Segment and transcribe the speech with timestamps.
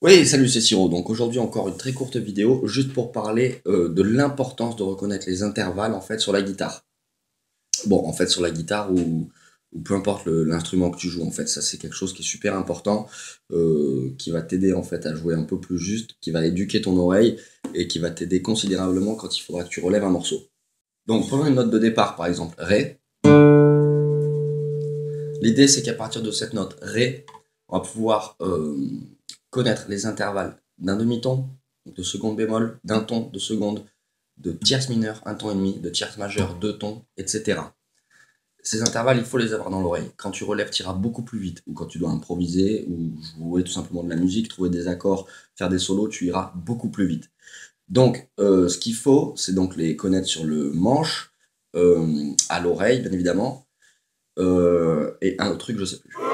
[0.00, 0.88] Oui, salut, c'est Siro.
[0.88, 5.26] Donc aujourd'hui encore une très courte vidéo, juste pour parler euh, de l'importance de reconnaître
[5.26, 6.84] les intervalles en fait sur la guitare.
[7.86, 9.28] Bon, en fait sur la guitare ou,
[9.84, 12.56] peu importe l'instrument que tu joues, en fait, ça c'est quelque chose qui est super
[12.56, 13.08] important,
[13.50, 16.80] euh, qui va t'aider en fait à jouer un peu plus juste, qui va éduquer
[16.80, 17.36] ton oreille
[17.74, 20.48] et qui va t'aider considérablement quand il faudra que tu relèves un morceau.
[21.06, 23.00] Donc prenons une note de départ par exemple, Ré.
[25.42, 27.26] L'idée c'est qu'à partir de cette note Ré,
[27.68, 28.76] on va pouvoir euh,
[29.58, 31.48] connaître les intervalles d'un demi-ton,
[31.84, 33.82] de seconde bémol, d'un ton, de seconde,
[34.36, 37.60] de tierce mineure, un ton et demi, de tierce majeure, deux tons, etc.
[38.62, 40.12] Ces intervalles, il faut les avoir dans l'oreille.
[40.16, 41.64] Quand tu relèves, tu iras beaucoup plus vite.
[41.66, 45.26] Ou quand tu dois improviser, ou jouer tout simplement de la musique, trouver des accords,
[45.56, 47.28] faire des solos, tu iras beaucoup plus vite.
[47.88, 51.32] Donc, euh, ce qu'il faut, c'est donc les connaître sur le manche,
[51.74, 53.66] euh, à l'oreille, bien évidemment.
[54.38, 56.27] Euh, et un autre truc, je sais plus.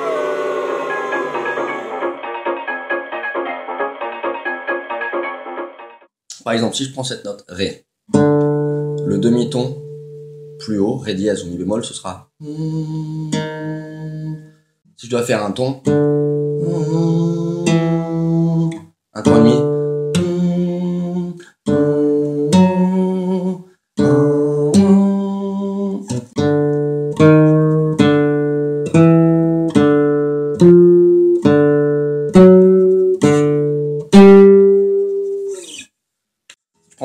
[6.44, 9.82] Par exemple, si je prends cette note Ré, le demi-ton
[10.58, 12.30] plus haut, Ré dièse ou Mi bémol, ce sera.
[14.96, 15.80] Si je dois faire un ton,
[19.14, 19.73] un ton et demi.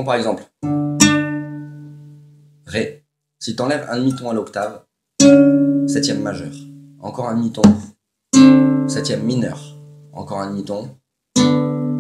[0.03, 0.43] Par exemple
[2.65, 3.03] Ré.
[3.39, 4.83] Si tu enlèves un demi-ton à l'octave,
[5.87, 6.51] septième majeur.
[6.99, 7.63] Encore un demi-ton,
[8.87, 9.59] septième mineur.
[10.13, 10.95] Encore un demi-ton,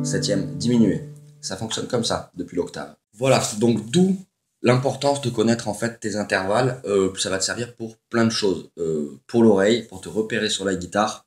[0.03, 1.09] septième diminué.
[1.41, 2.95] Ça fonctionne comme ça depuis l'octave.
[3.17, 4.15] Voilà, donc d'où
[4.61, 6.81] l'importance de connaître en fait tes intervalles.
[6.85, 8.69] Euh, ça va te servir pour plein de choses.
[8.77, 11.25] Euh, pour l'oreille, pour te repérer sur la guitare,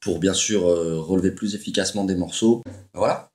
[0.00, 2.62] pour bien sûr euh, relever plus efficacement des morceaux.
[2.94, 3.30] Voilà,